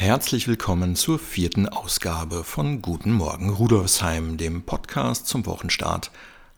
[0.00, 6.10] Herzlich willkommen zur vierten Ausgabe von Guten Morgen Rudolfsheim, dem Podcast zum Wochenstart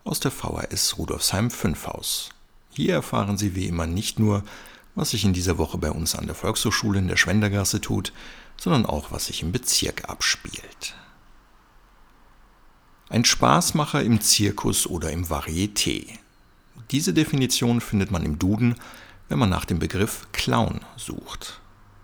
[0.05, 2.29] aus der VHS Rudolfsheim 5 Haus.
[2.71, 4.45] Hier erfahren Sie wie immer nicht nur,
[4.95, 8.13] was sich in dieser Woche bei uns an der Volkshochschule in der Schwendergasse tut,
[8.57, 10.95] sondern auch, was sich im Bezirk abspielt.
[13.09, 16.17] Ein Spaßmacher im Zirkus oder im Varieté.
[16.93, 18.77] Diese Definition findet man im Duden,
[19.29, 21.61] wenn man nach dem Begriff Clown sucht.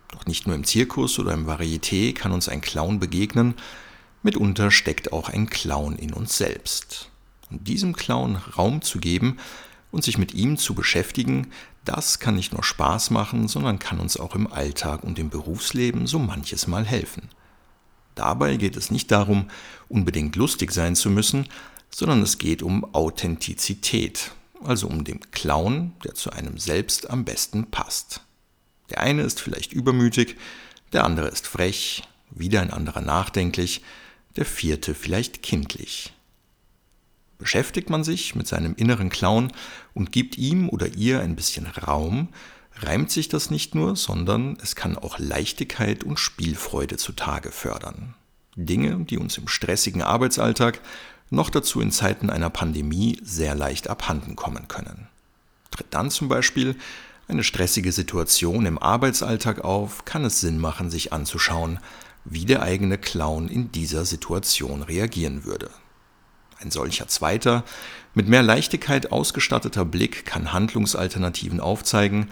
[0.09, 3.55] Doch nicht nur im Zirkus oder im Varieté kann uns ein Clown begegnen,
[4.23, 7.11] mitunter steckt auch ein Clown in uns selbst.
[7.51, 9.39] Und diesem Clown Raum zu geben
[9.91, 11.49] und sich mit ihm zu beschäftigen,
[11.85, 16.07] das kann nicht nur Spaß machen, sondern kann uns auch im Alltag und im Berufsleben
[16.07, 17.31] so manches Mal helfen.
[18.15, 19.49] Dabei geht es nicht darum,
[19.89, 21.49] unbedingt lustig sein zu müssen,
[21.91, 27.71] sondern es geht um Authentizität, also um den Clown, der zu einem selbst am besten
[27.71, 28.23] passt.
[28.91, 30.37] Der eine ist vielleicht übermütig,
[30.93, 33.83] der andere ist frech, wieder ein anderer nachdenklich,
[34.37, 36.13] der vierte vielleicht kindlich.
[37.39, 39.53] Beschäftigt man sich mit seinem inneren Clown
[39.95, 42.29] und gibt ihm oder ihr ein bisschen Raum,
[42.81, 48.15] reimt sich das nicht nur, sondern es kann auch Leichtigkeit und Spielfreude zutage fördern.
[48.57, 50.81] Dinge, die uns im stressigen Arbeitsalltag,
[51.31, 55.09] noch dazu in Zeiten einer Pandemie, sehr leicht abhanden kommen können.
[55.71, 56.77] Tritt dann zum Beispiel
[57.29, 61.79] eine stressige Situation im Arbeitsalltag auf, kann es Sinn machen, sich anzuschauen,
[62.25, 65.71] wie der eigene Clown in dieser Situation reagieren würde.
[66.61, 67.65] Ein solcher zweiter,
[68.15, 72.29] mit mehr Leichtigkeit ausgestatteter Blick kann Handlungsalternativen aufzeigen,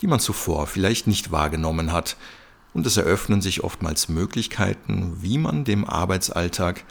[0.00, 2.16] die man zuvor vielleicht nicht wahrgenommen hat,
[2.74, 6.84] und es eröffnen sich oftmals Möglichkeiten, wie man dem Arbeitsalltag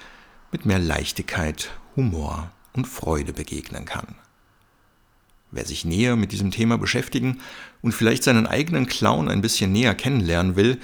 [0.52, 4.16] mit mehr Leichtigkeit, Humor und Freude begegnen kann.
[5.52, 7.40] Wer sich näher mit diesem Thema beschäftigen
[7.82, 10.80] und vielleicht seinen eigenen Clown ein bisschen näher kennenlernen will,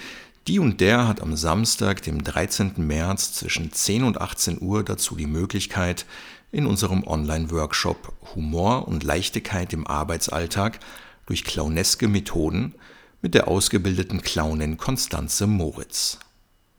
[0.48, 2.74] die und der hat am Samstag, dem 13.
[2.78, 6.06] März zwischen 10 und 18 Uhr dazu die Möglichkeit,
[6.52, 10.80] in unserem Online-Workshop Humor und Leichtigkeit im Arbeitsalltag
[11.26, 12.76] durch clowneske Methoden
[13.22, 16.20] mit der ausgebildeten Clownin Konstanze Moritz.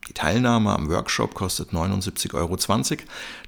[0.09, 2.59] Die Teilnahme am Workshop kostet 79,20 Euro.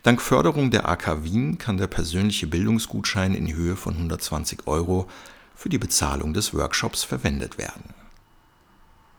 [0.02, 5.08] Dank Förderung der AK Wien kann der persönliche Bildungsgutschein in Höhe von 120 Euro
[5.54, 7.94] für die Bezahlung des Workshops verwendet werden.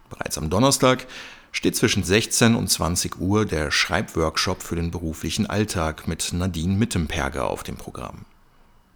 [0.10, 1.06] Bereits am Donnerstag
[1.52, 7.48] steht zwischen 16 und 20 Uhr der Schreibworkshop für den beruflichen Alltag mit Nadine Mittemperger
[7.50, 8.26] auf dem Programm.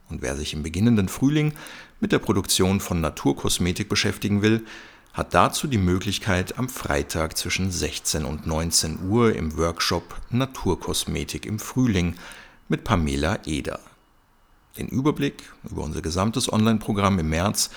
[0.09, 1.53] Und wer sich im beginnenden Frühling
[1.99, 4.65] mit der Produktion von Naturkosmetik beschäftigen will,
[5.13, 11.59] hat dazu die Möglichkeit, am Freitag zwischen 16 und 19 Uhr im Workshop Naturkosmetik im
[11.59, 12.15] Frühling
[12.69, 13.79] mit Pamela Eder.
[14.77, 17.71] Den Überblick über unser gesamtes Online-Programm im März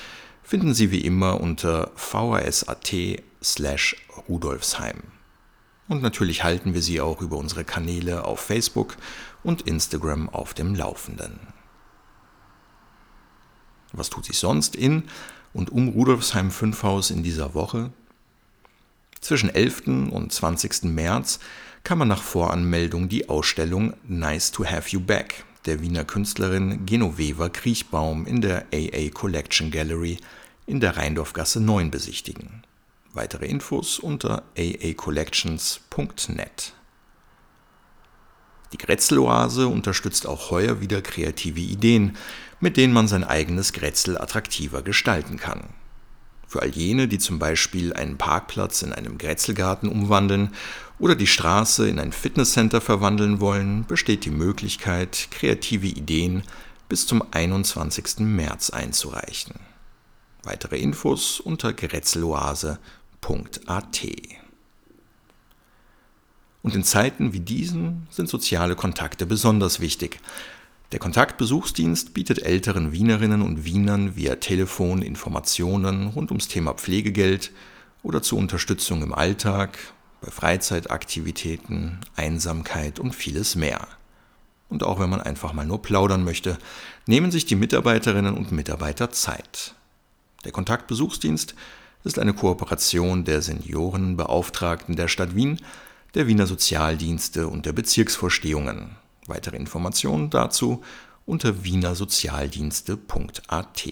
[0.44, 2.94] finden Sie wie immer unter vhs.at
[3.42, 3.96] slash
[4.28, 5.02] rudolfsheim.
[5.88, 8.96] Und natürlich halten wir Sie auch über unsere Kanäle auf Facebook
[9.42, 11.40] und Instagram auf dem Laufenden.
[13.92, 15.04] Was tut sich sonst in
[15.54, 17.90] und um Rudolfsheim 5 Haus in dieser Woche.
[19.20, 20.10] Zwischen 11.
[20.10, 20.84] und 20.
[20.84, 21.38] März
[21.82, 27.48] kann man nach Voranmeldung die Ausstellung Nice to Have You Back der Wiener Künstlerin Genoveva
[27.48, 30.18] Kriechbaum in der AA Collection Gallery
[30.66, 32.64] in der Rheindorfgasse 9 besichtigen.
[33.12, 36.72] Weitere Infos unter aacollections.net.
[38.74, 42.16] Die Grätzeloase unterstützt auch heuer wieder kreative Ideen,
[42.58, 45.68] mit denen man sein eigenes Grätzel attraktiver gestalten kann.
[46.48, 50.50] Für all jene, die zum Beispiel einen Parkplatz in einem Grätzelgarten umwandeln
[50.98, 56.42] oder die Straße in ein Fitnesscenter verwandeln wollen, besteht die Möglichkeit, kreative Ideen
[56.88, 58.26] bis zum 21.
[58.26, 59.54] März einzureichen.
[60.42, 62.80] Weitere Infos unter grätzeloase.at.
[66.64, 70.18] Und in Zeiten wie diesen sind soziale Kontakte besonders wichtig.
[70.92, 77.52] Der Kontaktbesuchsdienst bietet älteren Wienerinnen und Wienern via Telefon Informationen rund ums Thema Pflegegeld
[78.02, 79.76] oder zur Unterstützung im Alltag,
[80.22, 83.86] bei Freizeitaktivitäten, Einsamkeit und vieles mehr.
[84.70, 86.56] Und auch wenn man einfach mal nur plaudern möchte,
[87.06, 89.74] nehmen sich die Mitarbeiterinnen und Mitarbeiter Zeit.
[90.46, 91.54] Der Kontaktbesuchsdienst
[92.04, 95.60] ist eine Kooperation der Seniorenbeauftragten der Stadt Wien
[96.14, 98.94] der Wiener Sozialdienste und der Bezirksvorstehungen.
[99.26, 100.84] Weitere Informationen dazu
[101.26, 103.88] unter wienersozialdienste.at.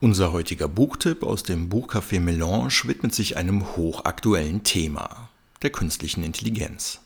[0.00, 5.28] Unser heutiger Buchtipp aus dem Buchcafé Melange widmet sich einem hochaktuellen Thema,
[5.60, 7.00] der künstlichen Intelligenz.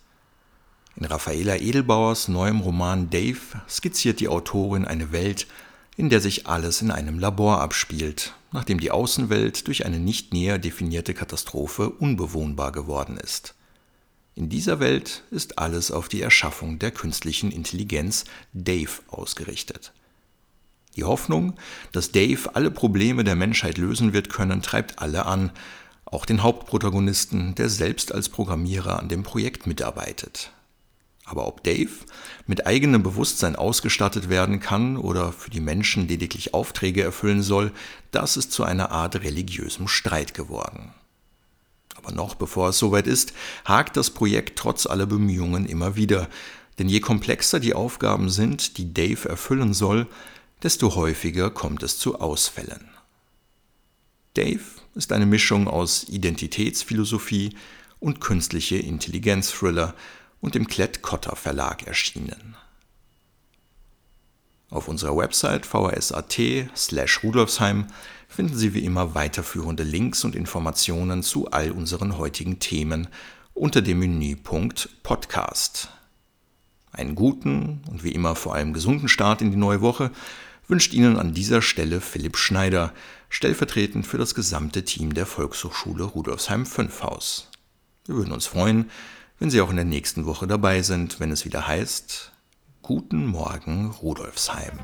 [0.94, 5.48] In Raffaela Edelbauers neuem Roman Dave skizziert die Autorin eine Welt,
[5.96, 10.58] in der sich alles in einem Labor abspielt, nachdem die Außenwelt durch eine nicht näher
[10.58, 13.54] definierte Katastrophe unbewohnbar geworden ist.
[14.34, 19.92] In dieser Welt ist alles auf die Erschaffung der künstlichen Intelligenz Dave ausgerichtet.
[20.96, 21.54] Die Hoffnung,
[21.92, 25.50] dass Dave alle Probleme der Menschheit lösen wird können, treibt alle an,
[26.04, 30.52] auch den Hauptprotagonisten, der selbst als Programmierer an dem Projekt mitarbeitet.
[31.24, 31.90] Aber ob Dave
[32.46, 37.72] mit eigenem Bewusstsein ausgestattet werden kann oder für die Menschen lediglich Aufträge erfüllen soll,
[38.10, 40.92] das ist zu einer Art religiösem Streit geworden.
[41.94, 43.32] Aber noch bevor es soweit ist,
[43.64, 46.28] hakt das Projekt trotz aller Bemühungen immer wieder,
[46.78, 50.06] denn je komplexer die Aufgaben sind, die Dave erfüllen soll,
[50.62, 52.88] desto häufiger kommt es zu Ausfällen.
[54.34, 57.56] Dave ist eine Mischung aus Identitätsphilosophie
[58.00, 59.94] und künstliche Intelligenz-Thriller
[60.44, 62.54] und im Klett-Cotta Verlag erschienen.
[64.68, 66.38] Auf unserer Website vhs.at
[66.76, 67.86] slash rudolfsheim
[68.28, 73.08] finden Sie wie immer weiterführende Links und Informationen zu all unseren heutigen Themen
[73.54, 75.88] unter dem Menüpunkt Podcast.
[76.92, 80.10] Einen guten und wie immer vor allem gesunden Start in die neue Woche
[80.68, 82.92] wünscht Ihnen an dieser Stelle Philipp Schneider,
[83.30, 87.48] stellvertretend für das gesamte Team der Volkshochschule Rudolfsheim 5 Haus.
[88.04, 88.90] Wir würden uns freuen,
[89.44, 92.32] wenn Sie auch in der nächsten Woche dabei sind, wenn es wieder heißt
[92.80, 94.78] Guten Morgen Rudolfsheim.